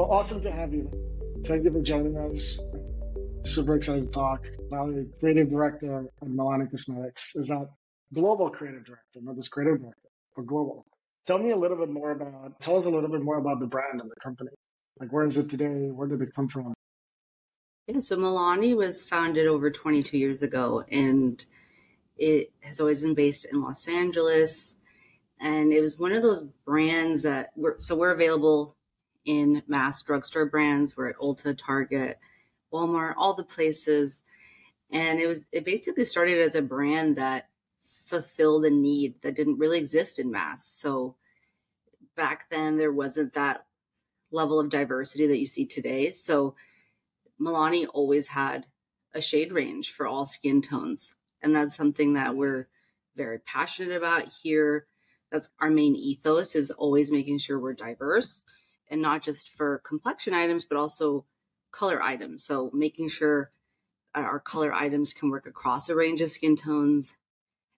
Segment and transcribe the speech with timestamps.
[0.00, 0.90] Well, awesome to have you.
[1.44, 2.72] Thank you for joining us.
[3.44, 4.46] Super excited to talk.
[4.70, 7.68] Valerie, creative director at Milani Cosmetics, is that
[8.14, 10.86] global creative director, not just creative director, but global.
[11.26, 13.66] Tell me a little bit more about, tell us a little bit more about the
[13.66, 14.52] brand and the company.
[14.98, 15.90] Like, where is it today?
[15.90, 16.72] Where did it come from?
[17.86, 21.44] Yeah, so Milani was founded over 22 years ago, and
[22.16, 24.78] it has always been based in Los Angeles.
[25.38, 28.74] And it was one of those brands that were, so we're available
[29.24, 30.96] in mass drugstore brands.
[30.96, 32.18] We're at Ulta, Target,
[32.72, 34.22] Walmart, all the places.
[34.90, 37.48] And it was it basically started as a brand that
[38.06, 40.66] fulfilled a need that didn't really exist in mass.
[40.66, 41.16] So
[42.16, 43.66] back then there wasn't that
[44.32, 46.10] level of diversity that you see today.
[46.10, 46.54] So
[47.40, 48.66] Milani always had
[49.14, 51.14] a shade range for all skin tones.
[51.42, 52.68] And that's something that we're
[53.16, 54.86] very passionate about here.
[55.30, 58.44] That's our main ethos is always making sure we're diverse
[58.90, 61.24] and not just for complexion items, but also
[61.70, 62.44] color items.
[62.44, 63.52] So making sure
[64.14, 67.14] our color items can work across a range of skin tones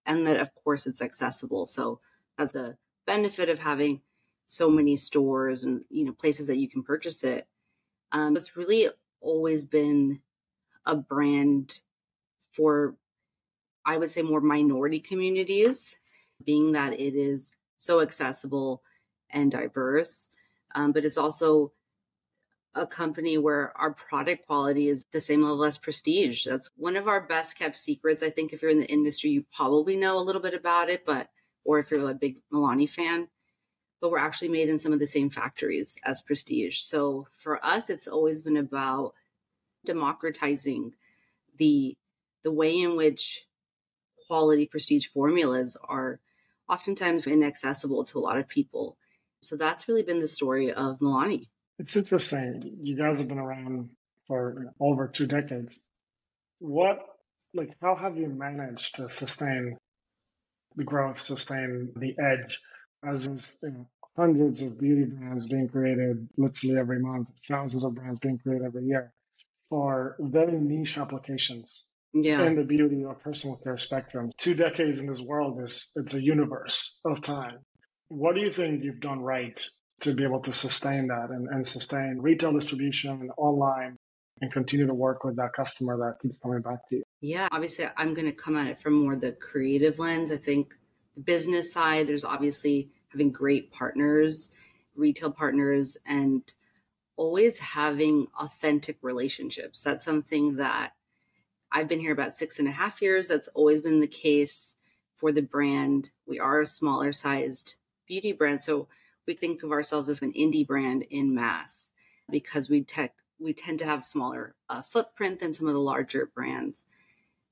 [0.06, 1.66] and that of course it's accessible.
[1.66, 2.00] So
[2.36, 4.00] that's the benefit of having
[4.46, 7.46] so many stores and you know places that you can purchase it.
[8.12, 8.88] Um, it's really
[9.20, 10.20] always been
[10.86, 11.80] a brand
[12.50, 12.96] for
[13.84, 15.96] I would say more minority communities,
[16.44, 18.83] being that it is so accessible
[19.30, 20.30] and diverse
[20.74, 21.72] um, but it's also
[22.74, 26.46] a company where our product quality is the same level as prestige.
[26.46, 28.22] That's one of our best kept secrets.
[28.22, 31.04] I think if you're in the industry, you probably know a little bit about it,
[31.04, 31.28] but
[31.64, 33.28] or if you're a big Milani fan,
[34.00, 36.80] but we're actually made in some of the same factories as prestige.
[36.80, 39.14] So for us, it's always been about
[39.84, 40.92] democratizing
[41.58, 41.96] the
[42.42, 43.46] the way in which
[44.26, 46.20] quality prestige formulas are
[46.68, 48.96] oftentimes inaccessible to a lot of people
[49.42, 51.48] so that's really been the story of Milani.
[51.78, 52.78] It's interesting.
[52.82, 53.90] You guys have been around
[54.26, 55.82] for over two decades.
[56.58, 57.00] What,
[57.55, 59.77] like, how have you managed to sustain
[60.77, 62.61] the growth, sustain the edge
[63.05, 67.94] as there's you know, hundreds of beauty brands being created literally every month, thousands of
[67.94, 69.12] brands being created every year
[69.68, 72.44] for very niche applications yeah.
[72.44, 74.30] in the beauty or personal care spectrum.
[74.36, 77.58] Two decades in this world is it's a universe of time.
[78.12, 79.58] What do you think you've done right
[80.00, 83.96] to be able to sustain that and, and sustain retail distribution and online
[84.42, 87.02] and continue to work with that customer that keeps coming back to you?
[87.23, 90.30] Yeah, obviously, I'm going to come at it from more the creative lens.
[90.30, 90.74] I think
[91.14, 94.50] the business side, there's obviously having great partners,
[94.94, 96.42] retail partners, and
[97.17, 99.80] always having authentic relationships.
[99.80, 100.92] That's something that
[101.70, 103.29] I've been here about six and a half years.
[103.29, 104.77] That's always been the case
[105.17, 106.11] for the brand.
[106.27, 107.77] We are a smaller sized
[108.12, 108.61] beauty brand.
[108.61, 108.89] So
[109.27, 111.92] we think of ourselves as an indie brand in mass
[112.30, 116.27] because we tech we tend to have smaller uh, footprint than some of the larger
[116.27, 116.84] brands.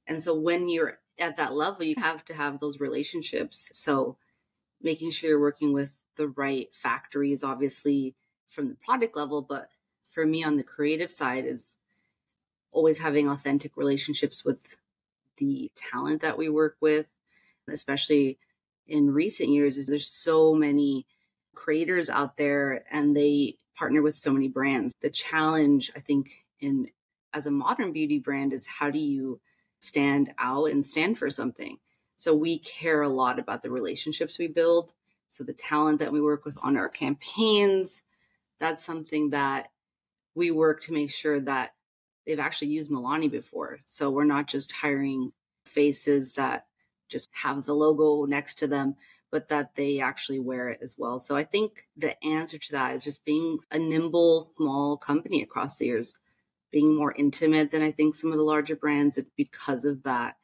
[0.06, 3.70] And so when you're at that level, you have to have those relationships.
[3.72, 4.18] So
[4.82, 8.14] making sure you're working with the right factories, obviously
[8.50, 9.70] from the product level, but
[10.04, 11.78] for me on the creative side is
[12.70, 14.76] always having authentic relationships with
[15.38, 17.10] the talent that we work with,
[17.66, 18.38] especially
[18.86, 21.06] in recent years is there's so many
[21.54, 24.94] creators out there and they partner with so many brands.
[25.00, 26.30] The challenge, I think,
[26.60, 26.88] in
[27.32, 29.40] as a modern beauty brand is how do you
[29.80, 31.78] stand out and stand for something?
[32.16, 34.92] So we care a lot about the relationships we build.
[35.28, 38.02] So the talent that we work with on our campaigns,
[38.58, 39.70] that's something that
[40.34, 41.74] we work to make sure that
[42.26, 43.78] they've actually used Milani before.
[43.86, 45.32] So we're not just hiring
[45.64, 46.66] faces that
[47.10, 48.96] just have the logo next to them,
[49.30, 51.20] but that they actually wear it as well.
[51.20, 55.76] So I think the answer to that is just being a nimble, small company across
[55.76, 56.16] the years,
[56.70, 59.18] being more intimate than I think some of the larger brands.
[59.18, 60.36] And Because of that,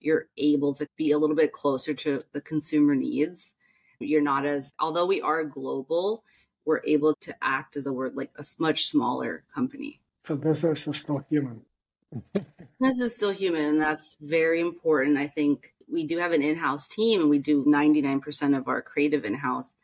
[0.00, 3.54] you're able to be a little bit closer to the consumer needs.
[3.98, 6.22] You're not as, although we are global,
[6.64, 10.00] we're able to act as a word like a much smaller company.
[10.24, 11.62] So business is still human.
[12.12, 15.16] business is still human, and that's very important.
[15.16, 19.24] I think we do have an in-house team and we do 99% of our creative
[19.24, 19.74] in-house.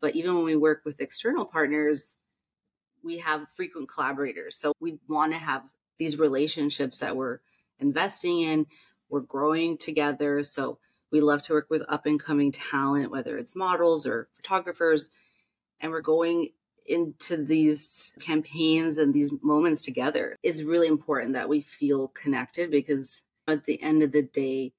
[0.00, 2.18] But even when we work with external partners
[3.02, 4.56] we have frequent collaborators.
[4.56, 5.62] So we want to have
[5.98, 7.38] these relationships that we're
[7.78, 8.66] investing in
[9.08, 10.42] we're growing together.
[10.42, 10.78] So
[11.10, 15.10] we love to work with up and coming talent whether it's models or photographers.
[15.80, 16.50] And we're going
[16.86, 20.36] into these campaigns and these moments together.
[20.42, 24.72] It's really important that we feel connected because at the end of the day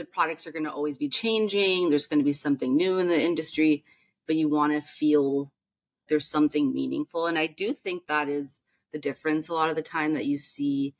[0.00, 1.90] the products are going to always be changing.
[1.90, 3.84] There's going to be something new in the industry,
[4.26, 5.52] but you want to feel
[6.08, 7.26] there's something meaningful.
[7.26, 8.62] And I do think that is
[8.94, 10.94] the difference a lot of the time that you see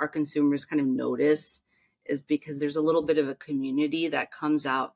[0.00, 1.60] our consumers kind of notice
[2.06, 4.94] is because there's a little bit of a community that comes out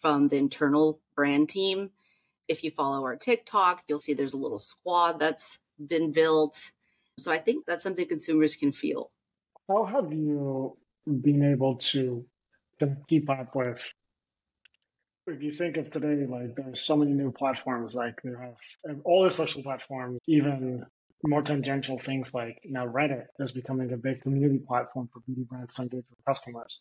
[0.00, 1.90] from the internal brand team.
[2.48, 6.72] If you follow our TikTok, you'll see there's a little squad that's been built.
[7.18, 9.10] So I think that's something consumers can feel.
[9.68, 12.24] How have you been able to
[13.08, 13.82] keep up with
[15.30, 19.24] if you think of today, like there's so many new platforms, like you have all
[19.24, 20.84] the social platforms, even
[21.24, 25.74] more tangential things like now Reddit is becoming a big community platform for beauty brands
[25.74, 26.80] to engage with customers.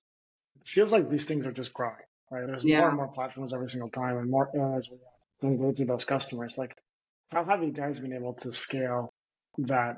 [0.62, 1.96] It feels like these things are just growing,
[2.32, 2.46] right?
[2.46, 2.80] There's yeah.
[2.80, 5.88] more and more platforms every single time and more areas we have to engage with
[5.88, 6.58] those customers.
[6.58, 6.76] Like,
[7.32, 9.14] how have you guys been able to scale
[9.60, 9.98] that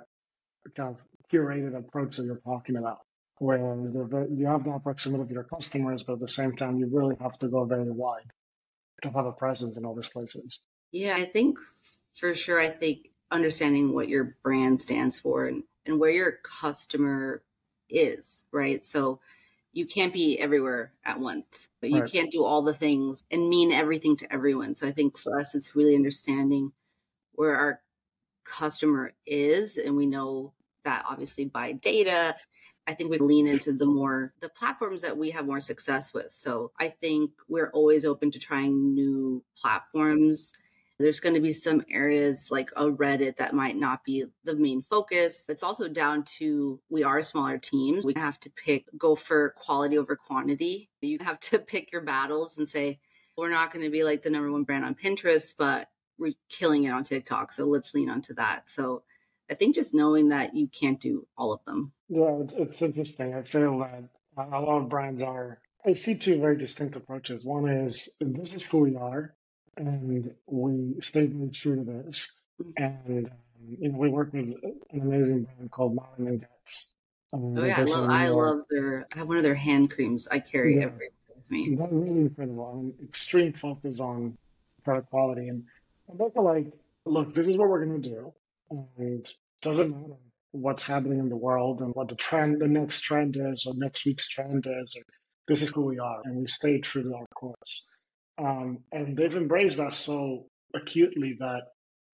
[0.76, 1.02] kind of
[1.32, 3.00] curated approach that you're talking about?
[3.40, 7.16] Where you have that proximity of your customers, but at the same time, you really
[7.22, 8.32] have to go very wide
[9.02, 10.60] to have a presence in all these places.
[10.92, 11.58] Yeah, I think
[12.16, 12.60] for sure.
[12.60, 17.42] I think understanding what your brand stands for and, and where your customer
[17.90, 18.84] is, right?
[18.84, 19.20] So
[19.72, 22.12] you can't be everywhere at once, but you right.
[22.12, 24.76] can't do all the things and mean everything to everyone.
[24.76, 26.72] So I think for us, it's really understanding
[27.34, 27.82] where our
[28.44, 29.78] customer is.
[29.78, 30.54] And we know
[30.84, 32.36] that obviously by data
[32.90, 36.30] I think we lean into the more the platforms that we have more success with.
[36.32, 40.54] So I think we're always open to trying new platforms.
[40.98, 44.82] There's going to be some areas like a Reddit that might not be the main
[44.90, 45.50] focus.
[45.50, 48.08] It's also down to we are smaller teams.
[48.08, 50.90] We have to pick, go for quality over quantity.
[51.02, 53.00] You have to pick your battles and say,
[53.38, 56.86] we're not going to be like the number one brand on Pinterest, but we're killing
[56.86, 57.52] it on TikTok.
[57.52, 58.68] So let's lean onto that.
[58.72, 59.04] So
[59.50, 61.92] I think just knowing that you can't do all of them.
[62.08, 63.34] Yeah, it's, it's interesting.
[63.34, 64.04] I feel that
[64.38, 65.60] a lot of brands are.
[65.86, 67.44] I see two very distinct approaches.
[67.44, 69.34] One is this is who we are,
[69.78, 72.40] and we stay very true to this.
[72.62, 72.84] Mm-hmm.
[72.84, 74.54] And um, you know, we work with
[74.92, 76.94] an amazing brand called Malin and Goetz.
[77.32, 79.08] Um, oh yeah, I love, I love their.
[79.14, 80.28] I have one of their hand creams.
[80.30, 81.76] I carry yeah, everywhere with me.
[81.76, 82.72] They're really incredible.
[82.74, 84.38] and extreme focus on
[84.84, 85.64] product quality, and,
[86.08, 86.68] and they're like,
[87.06, 88.34] look, this is what we're going to do
[88.72, 89.28] and
[89.62, 90.14] doesn't matter
[90.52, 94.06] what's happening in the world and what the trend, the next trend is, or next
[94.06, 94.96] week's trend is.
[94.98, 95.04] Or,
[95.48, 97.90] this is who we are, and we stay true to our course.
[98.38, 100.46] Um, and they've embraced us so
[100.76, 101.64] acutely that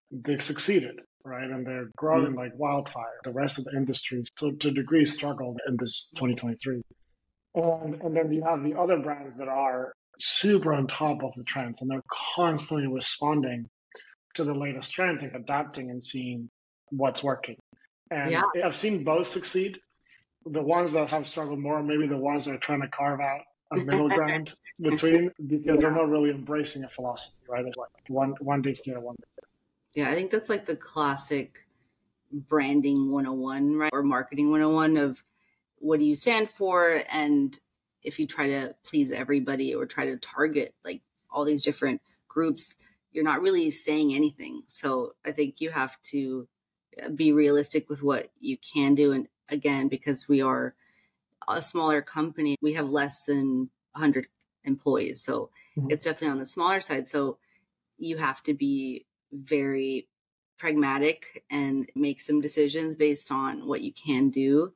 [0.09, 1.49] they've succeeded, right?
[1.49, 2.37] And they're growing mm-hmm.
[2.37, 3.19] like wildfire.
[3.23, 6.81] The rest of the industry, to, to a degree, struggled in this 2023.
[7.55, 11.43] And, and then you have the other brands that are super on top of the
[11.43, 12.01] trends and they're
[12.35, 13.67] constantly responding
[14.35, 16.49] to the latest trend and adapting and seeing
[16.89, 17.57] what's working.
[18.11, 18.43] And yeah.
[18.63, 19.79] I've seen both succeed.
[20.45, 23.41] The ones that have struggled more, maybe the ones that are trying to carve out
[23.71, 25.75] a middle ground between because yeah.
[25.75, 27.65] they're not really embracing a philosophy, right?
[27.65, 30.05] It's like one one day here, one day there.
[30.05, 31.65] Yeah, I think that's like the classic
[32.31, 33.89] branding 101, right?
[33.93, 35.23] Or marketing 101 of
[35.79, 37.01] what do you stand for?
[37.09, 37.57] And
[38.03, 41.01] if you try to please everybody or try to target like
[41.31, 42.75] all these different groups,
[43.15, 44.63] you're not really saying anything.
[44.67, 46.47] So I think you have to
[47.01, 49.13] uh, be realistic with what you can do.
[49.13, 50.75] And again, because we are
[51.47, 54.27] a smaller company, we have less than 100
[54.65, 55.23] employees.
[55.23, 55.91] So mm-hmm.
[55.91, 57.07] it's definitely on the smaller side.
[57.07, 57.37] So
[57.97, 60.09] you have to be very
[60.57, 64.73] pragmatic and make some decisions based on what you can do.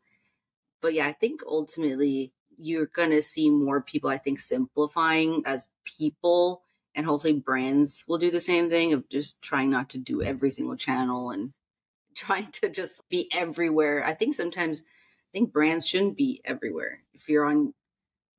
[0.81, 5.67] But yeah, I think ultimately you're going to see more people, I think, simplifying as
[5.83, 6.63] people
[6.99, 10.51] and hopefully brands will do the same thing of just trying not to do every
[10.51, 11.53] single channel and
[12.13, 14.03] trying to just be everywhere.
[14.05, 16.99] I think sometimes I think brands shouldn't be everywhere.
[17.13, 17.73] If you're on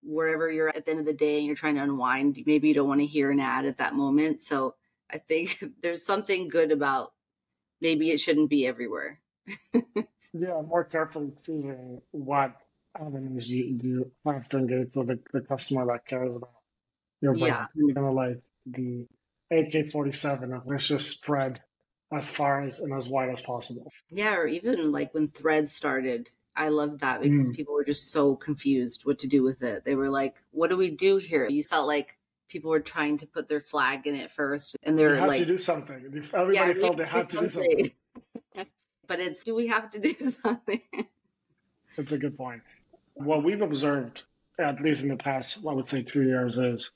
[0.02, 2.75] wherever you're at the end of the day and you're trying to unwind, maybe you
[2.75, 4.43] don't want to hear an ad at that moment.
[4.43, 4.75] So
[5.11, 7.14] I think there's something good about
[7.81, 9.21] maybe it shouldn't be everywhere.
[9.73, 12.61] yeah, more carefully choosing what
[13.00, 16.52] avenues you, you have to engage with the, the customer that cares about
[17.23, 17.69] your brand.
[17.75, 17.95] Yeah.
[17.95, 19.07] Kind of like the
[19.50, 21.61] AK-47 of let's just spread
[22.12, 23.90] as far as and as wide as possible.
[24.11, 27.57] Yeah, or even like when Threads started, I loved that because mm.
[27.57, 29.85] people were just so confused what to do with it.
[29.85, 32.17] They were like, "What do we do here?" You felt like
[32.49, 35.38] people were trying to put their flag in it first, and they were had like,
[35.38, 37.90] "To do something." Everybody yeah, felt they had to do something.
[39.07, 40.83] but it's, do we have to do something?
[41.97, 42.62] That's a good point.
[43.14, 44.23] What we've observed,
[44.59, 46.90] at least in the past, I would say two years, is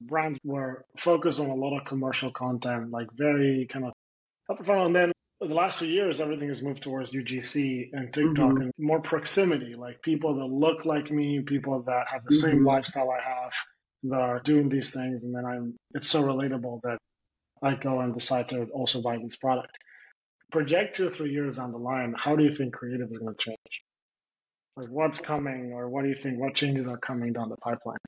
[0.00, 3.92] brands were focused on a lot of commercial content, like very kind of
[4.50, 4.86] up front.
[4.86, 8.62] And then the last few years, everything has moved towards UGC and TikTok mm-hmm.
[8.62, 12.50] and more proximity, like people that look like me, people that have the mm-hmm.
[12.50, 13.52] same lifestyle I have,
[14.04, 15.24] that are doing these things.
[15.24, 16.98] And then I'm, it's so relatable that
[17.62, 19.76] I go and decide to also buy this product.
[20.50, 23.34] Project two or three years down the line, how do you think creative is going
[23.34, 23.82] to change?
[24.76, 26.38] Like what's coming, or what do you think?
[26.38, 27.98] What changes are coming down the pipeline?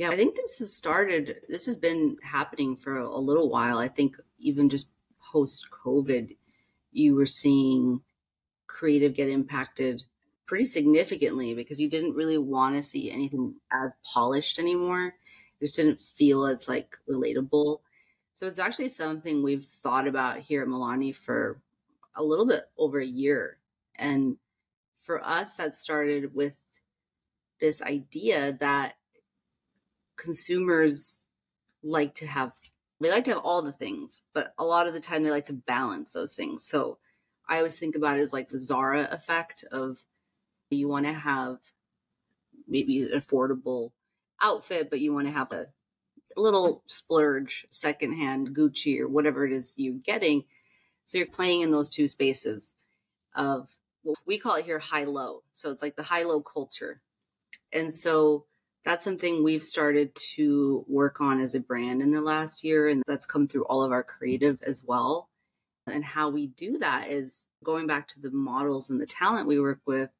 [0.00, 3.76] Yeah, I think this has started, this has been happening for a little while.
[3.76, 4.88] I think even just
[5.30, 6.34] post COVID,
[6.90, 8.00] you were seeing
[8.66, 10.02] creative get impacted
[10.46, 15.08] pretty significantly because you didn't really want to see anything as polished anymore.
[15.08, 17.80] It just didn't feel as like relatable.
[18.32, 21.60] So it's actually something we've thought about here at Milani for
[22.14, 23.58] a little bit over a year.
[23.96, 24.38] And
[25.02, 26.54] for us, that started with
[27.60, 28.94] this idea that
[30.20, 31.20] consumers
[31.82, 32.52] like to have
[33.00, 35.46] they like to have all the things, but a lot of the time they like
[35.46, 36.64] to balance those things.
[36.64, 36.98] So
[37.48, 39.98] I always think about it as like the Zara effect of
[40.68, 41.58] you want to have
[42.68, 43.92] maybe an affordable
[44.42, 45.66] outfit, but you want to have a
[46.36, 50.44] little splurge secondhand Gucci or whatever it is you're getting.
[51.06, 52.74] So you're playing in those two spaces
[53.34, 53.74] of
[54.04, 55.42] well, we call it here high low.
[55.52, 57.00] So it's like the high low culture.
[57.72, 58.44] And so
[58.84, 62.88] that's something we've started to work on as a brand in the last year.
[62.88, 65.28] And that's come through all of our creative as well.
[65.86, 69.60] And how we do that is going back to the models and the talent we
[69.60, 70.10] work with.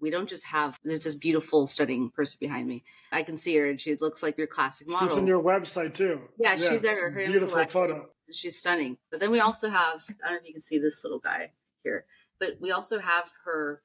[0.00, 2.84] We don't just have there's this beautiful stunning person behind me.
[3.12, 5.94] I can see her and she looks like your classic model she's on your website
[5.94, 6.22] too.
[6.38, 7.10] Yeah, yeah she's there.
[7.10, 8.08] Her beautiful photo.
[8.32, 8.96] She's stunning.
[9.10, 11.52] But then we also have i don't know if you can see this little guy
[11.84, 12.06] here
[12.40, 13.82] but we also have her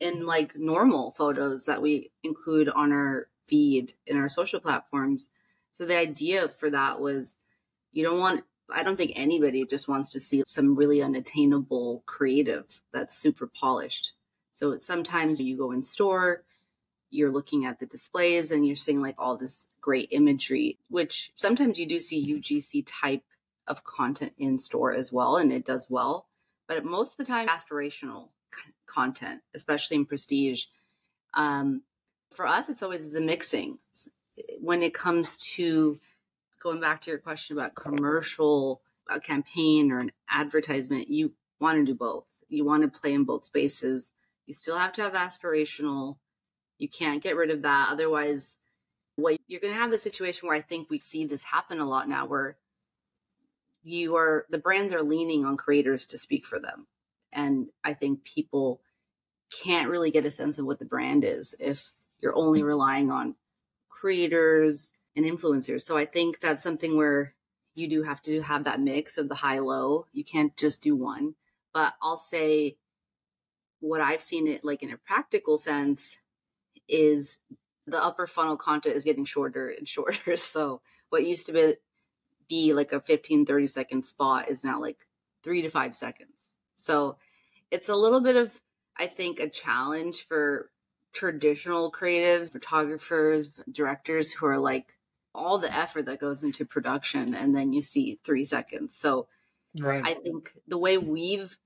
[0.00, 5.28] in like normal photos that we include on our feed in our social platforms
[5.72, 7.36] so the idea for that was
[7.92, 12.82] you don't want I don't think anybody just wants to see some really unattainable creative
[12.92, 14.12] that's super polished.
[14.52, 16.44] So sometimes you go in store,
[17.10, 21.78] you're looking at the displays and you're seeing like all this great imagery, which sometimes
[21.78, 23.24] you do see UGC type
[23.66, 26.26] of content in store as well, and it does well.
[26.66, 28.28] But most of the time, aspirational
[28.86, 30.64] content, especially in prestige.
[31.34, 31.82] Um,
[32.30, 33.78] for us, it's always the mixing.
[34.60, 35.98] When it comes to
[36.62, 41.84] going back to your question about commercial, a campaign or an advertisement, you want to
[41.84, 42.26] do both.
[42.48, 44.12] You want to play in both spaces
[44.50, 46.16] you still have to have aspirational.
[46.78, 47.90] You can't get rid of that.
[47.92, 48.56] Otherwise,
[49.14, 51.84] what you're going to have the situation where I think we see this happen a
[51.84, 52.56] lot now where
[53.84, 56.88] you are the brands are leaning on creators to speak for them.
[57.32, 58.80] And I think people
[59.50, 63.34] can't really get a sense of what the brand is if you're only relying on
[63.88, 65.82] creators and influencers.
[65.82, 67.34] So I think that's something where
[67.74, 70.06] you do have to have that mix of the high low.
[70.12, 71.34] You can't just do one.
[71.72, 72.76] But I'll say
[73.80, 76.16] what I've seen it like in a practical sense
[76.88, 77.38] is
[77.86, 80.36] the upper funnel content is getting shorter and shorter.
[80.36, 81.74] So what used to be
[82.48, 85.06] be like a 15 30 second spot is now like
[85.44, 86.54] 3 to 5 seconds.
[86.80, 87.16] So
[87.70, 88.52] it's a little bit of
[88.96, 90.70] I think a challenge for
[91.12, 94.96] traditional creatives, photographers, directors who are like
[95.34, 98.96] all the effort that goes into production and then you see 3 seconds.
[98.96, 99.28] So
[99.78, 100.02] right.
[100.04, 101.56] I think the way we've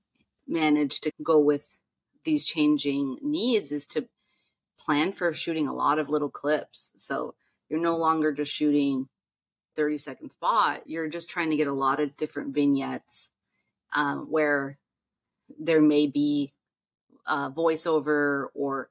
[0.47, 1.77] managed to go with
[2.23, 4.07] these changing needs is to
[4.79, 6.91] plan for shooting a lot of little clips.
[6.97, 7.35] So
[7.69, 9.07] you're no longer just shooting
[9.75, 10.83] 30 second spot.
[10.85, 13.31] You're just trying to get a lot of different vignettes
[13.93, 14.77] um, where
[15.59, 16.53] there may be
[17.27, 18.89] a voiceover or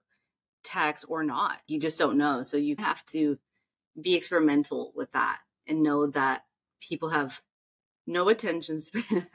[0.63, 1.59] text or not.
[1.67, 2.43] You just don't know.
[2.43, 3.39] So you have to
[4.01, 6.45] be experimental with that and know that
[6.81, 7.41] people have
[8.07, 9.27] no attention span.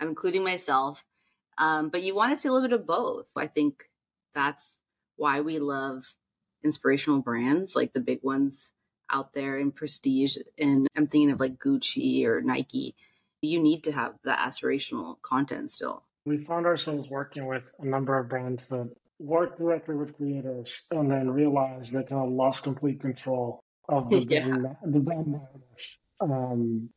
[0.00, 1.04] I'm including myself.
[1.58, 3.30] Um, but you want to see a little bit of both.
[3.36, 3.84] I think
[4.34, 4.80] that's
[5.16, 6.14] why we love
[6.64, 8.70] inspirational brands like the big ones
[9.10, 10.38] out there in prestige.
[10.58, 12.94] And I'm thinking of like Gucci or Nike.
[13.42, 16.04] You need to have the aspirational content still.
[16.24, 21.10] We found ourselves working with a number of brands that work directly with creators and
[21.10, 24.46] then realized they kind of lost complete control of the, yeah.
[24.46, 25.98] brand, the brand narrative.
[26.20, 26.90] Um,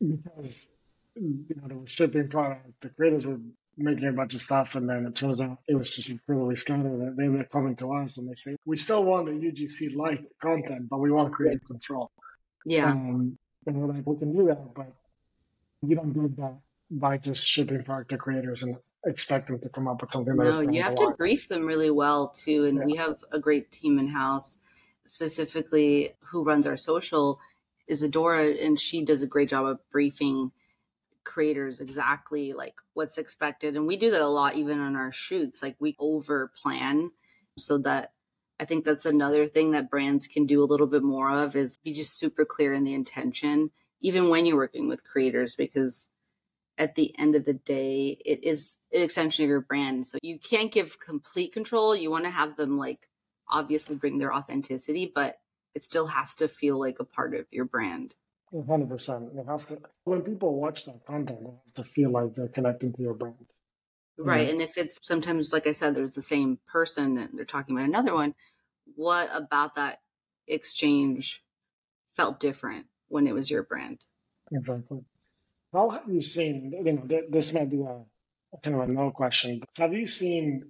[0.00, 3.38] because you know they were shipping product, the creators were
[3.76, 7.16] making a bunch of stuff, and then it turns out it was just incredibly scattered.
[7.16, 10.88] They were coming to us and they say, "We still want the UGC like content,
[10.88, 12.10] but we want creative control."
[12.64, 14.92] Yeah, um, and we're like, "We can do that, but
[15.82, 16.58] you don't do that
[16.92, 20.54] by just shipping product to creators and expect them to come up with something that
[20.54, 22.66] no, you have to brief them really well too.
[22.66, 22.84] And yeah.
[22.84, 24.58] we have a great team in house,
[25.06, 27.40] specifically who runs our social
[27.88, 30.52] Isadora, and she does a great job of briefing
[31.24, 35.62] creators exactly like what's expected and we do that a lot even on our shoots
[35.62, 37.12] like we over plan
[37.56, 38.10] so that
[38.58, 41.78] i think that's another thing that brands can do a little bit more of is
[41.84, 43.70] be just super clear in the intention
[44.02, 46.08] even when you're working with creators, because
[46.78, 50.06] at the end of the day, it is an extension of your brand.
[50.06, 51.94] So you can't give complete control.
[51.94, 53.08] You want to have them like
[53.48, 55.38] obviously bring their authenticity, but
[55.74, 58.14] it still has to feel like a part of your brand.
[58.52, 59.38] 100%.
[59.38, 62.92] It has to, when people watch that content, they have to feel like they're connecting
[62.92, 63.54] to your brand.
[64.18, 64.48] Right.
[64.50, 67.88] And if it's sometimes, like I said, there's the same person and they're talking about
[67.88, 68.34] another one,
[68.94, 70.00] what about that
[70.46, 71.42] exchange
[72.14, 74.04] felt different when it was your brand?
[74.52, 75.00] Exactly.
[75.72, 78.04] How have you seen, you know, this might be a,
[78.62, 80.66] kind of a no question, but have you seen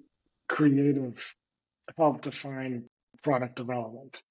[0.49, 1.35] creative
[1.97, 2.85] help define
[3.23, 4.23] product development?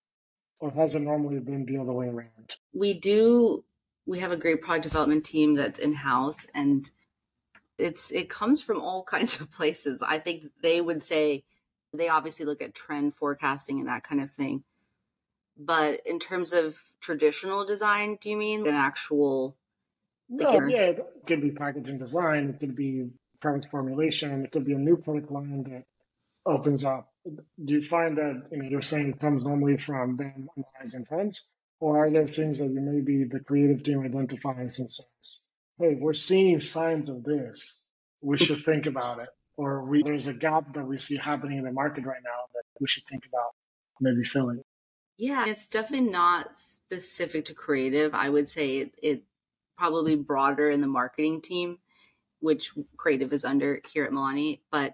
[0.60, 2.56] Or has it normally been the other way around?
[2.74, 3.64] We do,
[4.06, 6.90] we have a great product development team that's in house and
[7.78, 10.02] it's it comes from all kinds of places.
[10.02, 11.44] I think they would say
[11.94, 14.64] they obviously look at trend forecasting and that kind of thing.
[15.58, 19.58] But in terms of traditional design, do you mean an actual?
[20.32, 22.50] Like no, yeah, it could be packaging design.
[22.50, 23.10] It could be
[23.42, 24.46] product formulation.
[24.46, 25.84] It could be a new product line that
[26.46, 27.10] opens up.
[27.24, 31.48] Do you find that you know you're saying it comes normally from them analyzing trends,
[31.80, 35.48] or are there things that you maybe the creative team identifies and says,
[35.80, 37.88] hey, we're seeing signs of this.
[38.22, 39.30] We should think about it.
[39.58, 42.64] Or we, there's a gap that we see happening in the market right now that
[42.80, 43.52] we should think about
[44.00, 44.62] maybe filling.
[45.18, 48.16] Yeah, it's definitely not specific to creative.
[48.16, 49.24] I would say it, it
[49.82, 51.80] probably broader in the marketing team,
[52.40, 54.60] which creative is under here at Milani.
[54.70, 54.94] But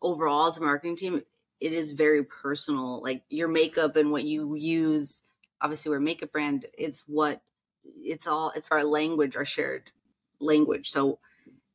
[0.00, 1.22] overall, as a marketing team,
[1.60, 3.02] it is very personal.
[3.02, 5.22] Like your makeup and what you use.
[5.60, 6.64] Obviously, we're a makeup brand.
[6.78, 7.42] It's what
[7.84, 8.52] it's all.
[8.56, 9.90] It's our language, our shared
[10.40, 10.88] language.
[10.88, 11.18] So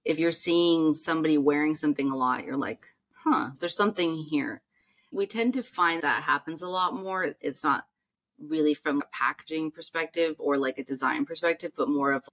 [0.03, 2.87] if you're seeing somebody wearing something a lot, you're like,
[3.23, 4.63] huh, there's something here.
[5.11, 7.35] We tend to find that happens a lot more.
[7.39, 7.85] It's not
[8.47, 12.23] really from a packaging perspective or like a design perspective, but more of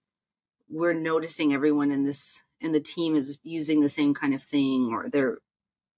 [0.70, 4.90] we're noticing everyone in this in the team is using the same kind of thing
[4.92, 5.38] or they're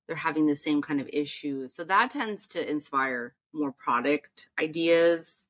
[0.07, 1.69] they're having the same kind of issue.
[1.69, 5.47] So that tends to inspire more product ideas.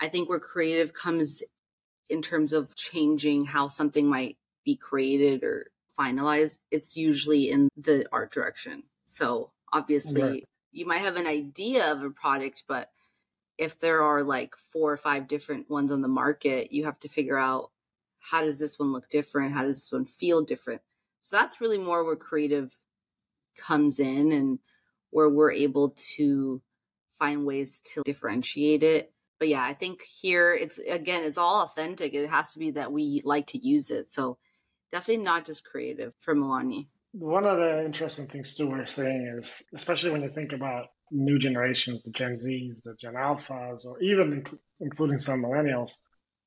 [0.00, 1.42] I think where creative comes
[2.08, 8.06] in terms of changing how something might be created or finalized, it's usually in the
[8.10, 8.84] art direction.
[9.04, 10.44] So obviously, right.
[10.72, 12.90] you might have an idea of a product, but
[13.60, 17.08] if there are like four or five different ones on the market, you have to
[17.08, 17.70] figure out
[18.18, 19.52] how does this one look different?
[19.52, 20.82] How does this one feel different?
[21.20, 22.76] So that's really more where creative
[23.56, 24.58] comes in and
[25.10, 26.60] where we're able to
[27.18, 32.14] find ways to differentiate it but yeah, I think here it's again, it's all authentic.
[32.14, 34.10] It has to be that we like to use it.
[34.10, 34.36] So
[34.92, 36.86] definitely not just creative for Milani.
[37.12, 41.38] One of the interesting things too we're saying is, especially when you think about new
[41.38, 45.98] generations, the Gen Zs, the Gen Alphas, or even inc- including some millennials,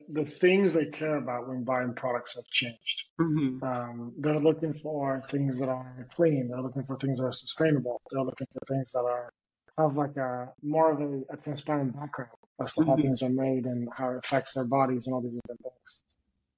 [0.09, 3.05] the things they care about when buying products have changed.
[3.19, 3.63] Mm-hmm.
[3.63, 6.49] Um, they're looking for things that are clean.
[6.49, 8.01] They're looking for things that are sustainable.
[8.11, 9.31] They're looking for things that are
[9.77, 12.29] have like a more of a, a transparent background
[12.61, 12.89] as to mm-hmm.
[12.91, 16.03] how things are made and how it affects their bodies and all these different things,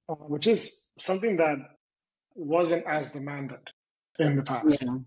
[0.08, 1.56] uh, which is something that
[2.34, 3.60] wasn't as demanded
[4.18, 4.82] in the past.
[4.82, 4.98] Yeah.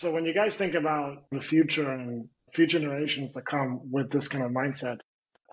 [0.00, 4.28] So when you guys think about the future and future generations that come with this
[4.28, 5.00] kind of mindset,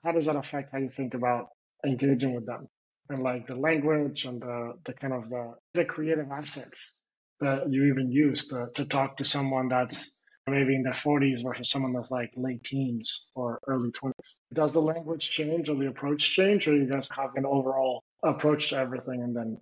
[0.05, 1.47] how does that affect how you think about
[1.85, 2.69] engaging with them
[3.09, 7.03] and like the language and the, the kind of the, the creative assets
[7.41, 11.69] that you even use to, to talk to someone that's maybe in their 40s versus
[11.69, 14.37] someone that's like late teens or early 20s.
[14.53, 18.69] Does the language change or the approach change, or you guys have an overall approach
[18.69, 19.57] to everything and then?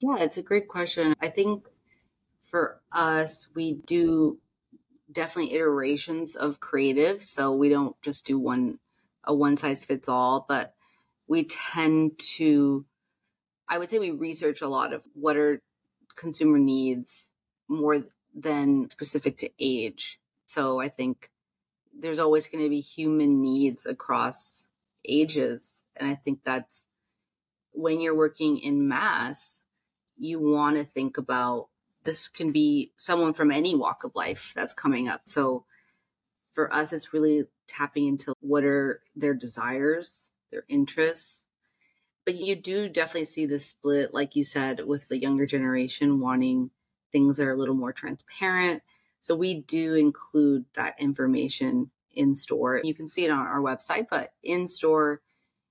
[0.00, 1.14] Yeah, it's a great question.
[1.22, 1.64] I think
[2.50, 4.38] for us, we do
[5.10, 7.22] definitely iterations of creative.
[7.22, 8.78] So we don't just do one,
[9.24, 10.74] a one size fits all, but
[11.26, 12.84] we tend to,
[13.68, 15.62] I would say we research a lot of what are
[16.16, 17.30] consumer needs
[17.68, 18.02] more
[18.34, 20.18] than specific to age.
[20.46, 21.30] So I think
[21.98, 24.66] there's always going to be human needs across
[25.04, 25.84] ages.
[25.96, 26.88] And I think that's
[27.72, 29.64] when you're working in mass,
[30.18, 31.68] you want to think about
[32.04, 35.22] this can be someone from any walk of life that's coming up.
[35.24, 35.64] So
[36.52, 41.46] for us, it's really tapping into what are their desires, their interests.
[42.24, 46.70] But you do definitely see the split, like you said, with the younger generation wanting
[47.12, 48.82] things that are a little more transparent.
[49.20, 52.80] So we do include that information in store.
[52.82, 55.20] You can see it on our website, but in store,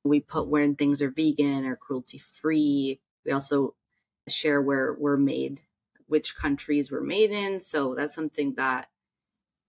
[0.03, 2.99] we put when things are vegan or cruelty free.
[3.25, 3.75] We also
[4.27, 5.61] share where we're made,
[6.09, 7.59] which countries we're made in.
[7.59, 8.89] So that's something that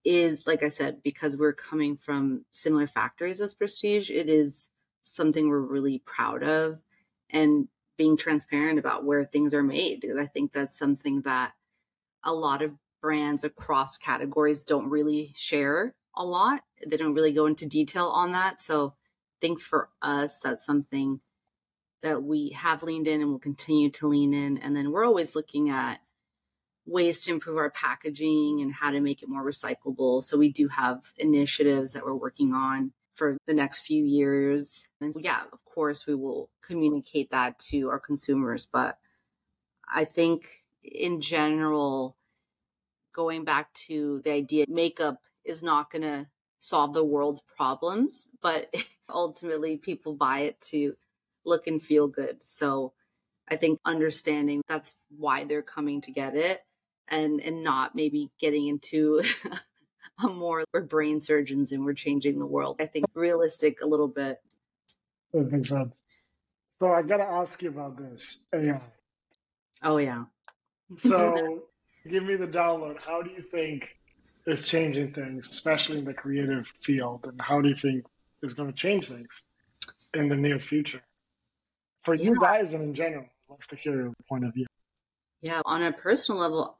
[0.03, 4.69] is, like I said, because we're coming from similar factories as Prestige, it is
[5.03, 6.83] something we're really proud of
[7.29, 11.53] and being transparent about where things are made I think that's something that
[12.23, 16.61] a lot of brands across categories don't really share a lot.
[16.85, 18.61] They don't really go into detail on that.
[18.61, 21.19] So I think for us, that's something
[22.01, 24.57] that we have leaned in and will continue to lean in.
[24.57, 25.99] And then we're always looking at
[26.85, 30.23] ways to improve our packaging and how to make it more recyclable.
[30.23, 34.87] So we do have initiatives that we're working on for the next few years.
[34.99, 38.65] And so, yeah, of course, we will communicate that to our consumers.
[38.65, 38.97] But
[39.93, 42.17] I think in general,
[43.13, 46.27] going back to the idea makeup is not going to
[46.59, 48.73] solve the world's problems, but
[49.09, 50.95] ultimately people buy it to
[51.45, 52.37] look and feel good.
[52.41, 52.93] So
[53.49, 56.63] I think understanding that's why they're coming to get it
[57.11, 59.21] and and not maybe getting into
[60.23, 62.77] a more we're brain surgeons and we're changing the world.
[62.79, 64.39] I think realistic a little bit.
[65.33, 66.01] That makes sense.
[66.71, 68.81] So I gotta ask you about this AI.
[69.83, 70.23] Oh yeah.
[70.97, 71.63] So
[72.09, 72.99] give me the download.
[72.99, 73.95] How do you think
[74.45, 78.05] is changing things, especially in the creative field, and how do you think
[78.41, 79.45] is going to change things
[80.13, 81.01] in the near future
[82.01, 82.25] for yeah.
[82.25, 83.23] you guys and in general?
[83.23, 84.65] I'd love to hear your point of view.
[85.41, 86.77] Yeah, on a personal level,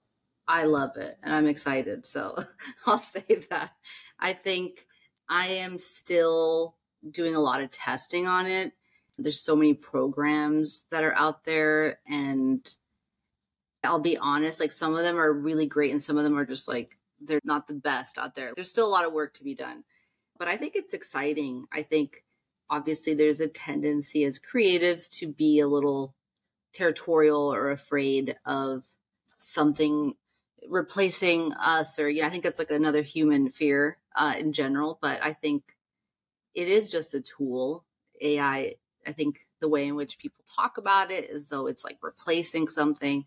[0.52, 2.06] I love it and I'm excited.
[2.06, 2.44] So
[2.86, 3.72] I'll say that.
[4.20, 4.86] I think
[5.30, 6.76] I am still
[7.10, 8.74] doing a lot of testing on it.
[9.18, 12.70] There's so many programs that are out there and
[13.82, 16.46] I'll be honest, like some of them are really great and some of them are
[16.46, 18.52] just like they're not the best out there.
[18.54, 19.86] There's still a lot of work to be done.
[20.38, 21.66] But I think it's exciting.
[21.72, 22.26] I think
[22.70, 26.14] obviously there's a tendency as creatives to be a little
[26.74, 28.84] territorial or afraid of
[29.38, 30.14] something
[30.68, 35.24] replacing us or yeah, I think it's like another human fear uh, in general, but
[35.24, 35.64] I think
[36.54, 37.86] it is just a tool.
[38.22, 38.76] AI,
[39.08, 42.68] I think the way in which people talk about it is though it's like replacing
[42.68, 43.26] something.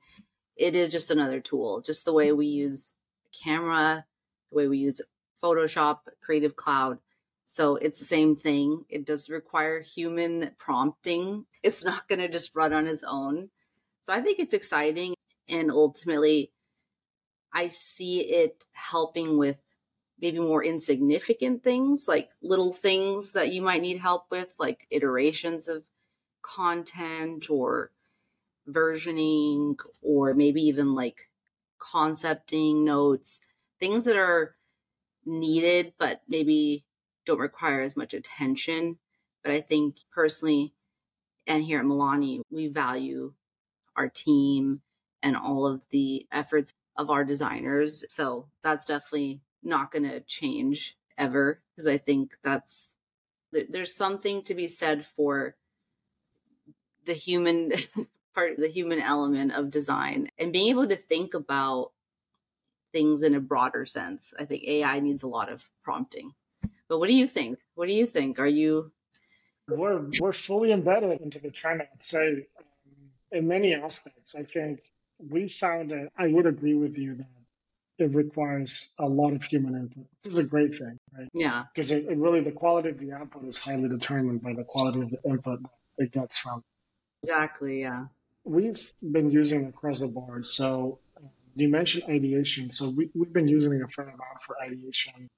[0.57, 2.95] It is just another tool, just the way we use
[3.45, 4.05] camera,
[4.51, 5.01] the way we use
[5.43, 6.99] Photoshop, Creative Cloud.
[7.47, 8.85] So it's the same thing.
[8.89, 11.45] It does require human prompting.
[11.63, 13.51] It's not going to just run on its own.
[14.03, 15.15] So I think it's exciting.
[15.49, 16.53] And ultimately,
[17.55, 19.57] I see it helping with
[20.21, 25.69] maybe more insignificant things, like little things that you might need help with, like iterations
[25.69, 25.85] of
[26.43, 27.91] content or
[28.69, 31.29] versioning, or maybe even like
[31.79, 33.41] concepting notes,
[33.79, 34.57] things that are
[35.25, 36.85] needed, but maybe
[37.25, 38.99] don't require as much attention.
[39.43, 40.73] But I think personally,
[41.47, 43.35] and here at Milani, we value
[43.97, 44.81] our team
[45.23, 48.05] and all of the efforts of our designers.
[48.09, 52.97] So that's definitely not going to change ever because I think that's
[53.53, 55.55] there's something to be said for
[57.05, 57.73] the human
[58.35, 61.93] part the human element of design and being able to think about
[62.93, 64.33] things in a broader sense.
[64.39, 66.35] I think AI needs a lot of prompting.
[66.89, 67.59] But what do you think?
[67.75, 68.39] What do you think?
[68.39, 68.93] Are you
[69.69, 71.83] we're we're fully embedded into the trend.
[71.83, 72.65] I'd say um,
[73.33, 74.35] in many aspects.
[74.35, 74.81] I think
[75.19, 76.11] we found it.
[76.17, 77.27] I would agree with you that
[77.99, 80.07] it requires a lot of human input.
[80.23, 81.29] This is a great thing, right?
[81.33, 81.65] Yeah.
[81.73, 85.03] Because it, it, really, the quality of the output is highly determined by the quality
[85.03, 86.63] of the input that it gets from.
[87.23, 88.07] Exactly, yeah.
[88.45, 90.47] We've been using across the board.
[90.47, 92.71] So uh, you mentioned ideation.
[92.71, 95.29] So we, we've been using it a fair amount for ideation.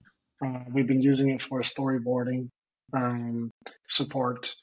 [0.45, 2.49] Uh, we've been using it for storyboarding
[2.93, 3.51] um,
[3.87, 4.55] support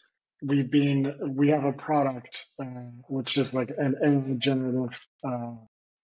[0.44, 2.66] we've been we have a product uh,
[3.08, 5.54] which is like an AI generative uh,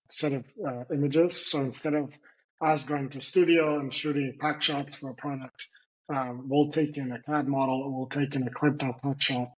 [0.10, 1.46] set of uh, images.
[1.50, 2.18] So instead of
[2.62, 5.68] us going to studio and shooting pack shots for a product,
[6.10, 9.52] um, we'll take in a CAD model, we'll take in a clipped out pack shot,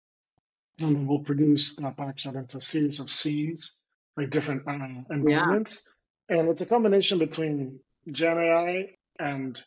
[0.81, 3.81] and then we'll produce that pack shot into a series of scenes,
[4.17, 5.89] like different uh, environments.
[6.29, 6.39] Yeah.
[6.39, 9.61] And it's a combination between Gen AI and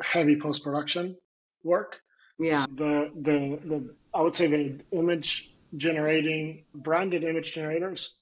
[0.00, 1.16] heavy post production
[1.62, 2.00] work.
[2.38, 2.64] Yeah.
[2.72, 8.16] The the the I would say the image generating branded image generators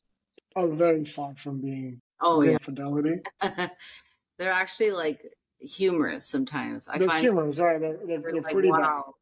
[0.55, 3.21] are very far from being oh yeah fidelity.
[4.39, 5.21] they're actually like
[5.61, 6.89] humorous sometimes.
[6.89, 7.81] I they're find humorous, right?
[7.81, 9.15] They're they're, they're like, pretty wow.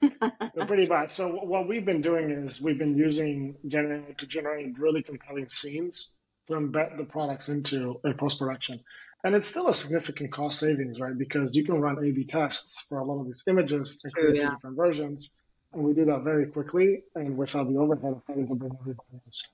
[0.00, 0.42] bad.
[0.54, 1.10] they're pretty bad.
[1.10, 6.12] So what we've been doing is we've been using Gen to generate really compelling scenes
[6.46, 8.80] to embed the products into a post production.
[9.22, 11.16] And it's still a significant cost savings, right?
[11.16, 14.50] Because you can run A/B tests for a lot of these images and create yeah.
[14.50, 15.34] different versions,
[15.72, 19.08] and we do that very quickly and without the overhead of having to bring everybody
[19.12, 19.50] on set.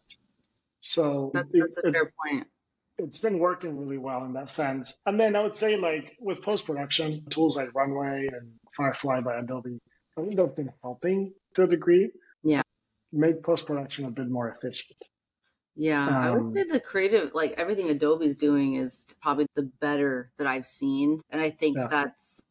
[0.80, 2.46] So that's, that's a fair point.
[2.98, 4.98] It's been working really well in that sense.
[5.04, 9.38] And then I would say, like with post production tools like Runway and Firefly by
[9.38, 9.78] Adobe,
[10.16, 12.10] I think they've been helping to a degree.
[12.42, 12.62] Yeah.
[13.12, 14.96] Make post production a bit more efficient.
[15.74, 20.32] Yeah, I would Um, say the creative, like everything Adobe's doing, is probably the better
[20.38, 21.88] that I've seen, and I think Yeah.
[21.88, 22.45] that's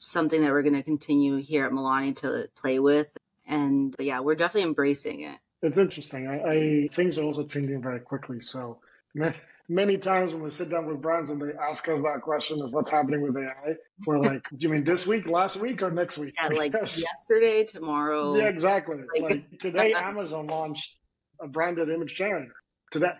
[0.00, 3.16] something that we're going to continue here at Milani to play with.
[3.46, 5.38] And yeah, we're definitely embracing it.
[5.62, 6.26] It's interesting.
[6.26, 8.40] I, I things are also changing very quickly.
[8.40, 8.78] So
[9.14, 9.34] many,
[9.68, 12.74] many times when we sit down with brands and they ask us that question is
[12.74, 13.74] what's happening with AI,
[14.06, 16.34] we're like, do you mean this week, last week, or next week?
[16.40, 18.36] Yeah, like yesterday, tomorrow.
[18.36, 18.96] yeah, exactly.
[19.20, 20.98] Like- Like today, Amazon launched
[21.42, 22.54] a branded image generator
[22.90, 23.12] today.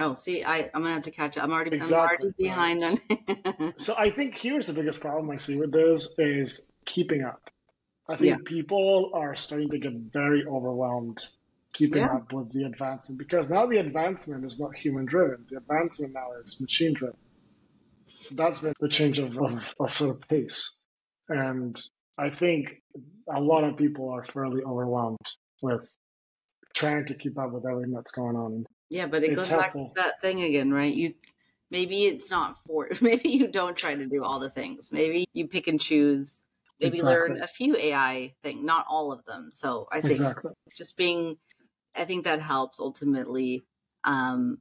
[0.00, 1.44] Oh, see, I I'm gonna have to catch up.
[1.44, 2.28] I'm already Exactly.
[2.42, 2.84] I'm already behind
[3.58, 3.74] on.
[3.78, 7.50] So I think here's the biggest problem I see with this is keeping up.
[8.08, 11.18] I think people are starting to get very overwhelmed
[11.72, 12.16] keeping Yeah.
[12.16, 15.46] up with the advancement because now the advancement is not human driven.
[15.50, 17.16] The advancement now is machine driven.
[18.32, 20.78] That's been the change of, of, of sort of pace.
[21.28, 21.80] And
[22.18, 22.82] I think
[23.34, 25.26] a lot of people are fairly overwhelmed
[25.62, 25.90] with
[26.74, 28.64] trying to keep up with everything that's going on.
[28.94, 30.94] Yeah, but it It's goes back to that thing again, right?
[30.94, 31.14] You
[31.70, 34.92] maybe it's not for maybe you don't try to do all the things.
[34.92, 36.42] Maybe you pick and choose.
[36.80, 39.50] Maybe learn a few AI thing, not all of them.
[39.52, 40.52] So I think Exactly.
[40.76, 41.38] just being
[41.96, 43.64] i think that helps ultimately
[44.04, 44.58] um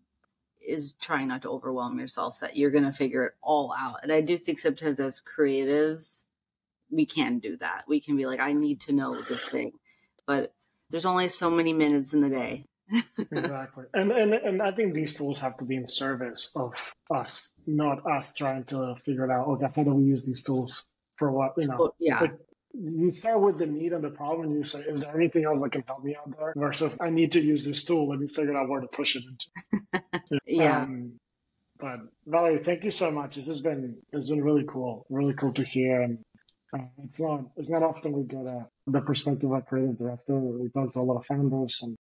[0.66, 4.12] is trying not to overwhelm yourself that you're going to figure it all out and
[4.12, 6.28] i do think sometimes as creatives
[6.92, 9.74] we can do that we can be like i need to know this thing
[10.28, 10.54] but
[10.90, 12.66] there's only so many minutes in the day
[13.32, 13.86] exactly.
[13.94, 18.06] And, and and I think these tools have to be in service of us, not
[18.06, 19.48] us trying to figure it out.
[19.48, 20.86] Okay, how do we use these tools
[21.18, 21.54] for what?
[21.58, 22.40] You know, Well, yeah like
[22.74, 25.62] you start with the need and the problem, and you say, "Is there anything else
[25.62, 28.10] that can help me out there?" Versus, "I need to use this tool.
[28.10, 31.20] Let me figure out where to push it into." yeah Um,
[31.84, 33.36] but Valerie, thank you so much.
[33.36, 36.02] This has been it's been really cool, really cool to hear.
[36.02, 36.20] And
[36.74, 40.34] uh, it's not it's not often we get a, the perspective of a creative director.
[40.34, 41.98] We talk to a lot of founders and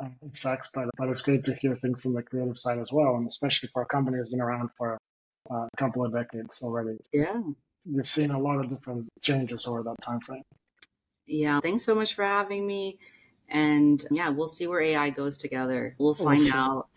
[0.00, 3.16] uh, sucks, but but it's great to hear things from the creative side as well,
[3.16, 4.98] and especially for a company that's been around for
[5.50, 6.96] uh, a couple of decades already.
[7.12, 7.40] yeah
[7.90, 10.42] You've seen a lot of different changes over that time frame.
[11.26, 12.98] yeah thanks so much for having me
[13.48, 16.88] and yeah we'll see where ai goes together we'll find out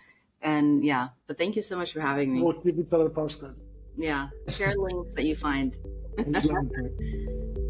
[0.41, 3.55] and yeah but thank you so much for having me We'll keep each other posted.
[3.97, 5.77] yeah share links that you find
[6.17, 6.89] Exactly.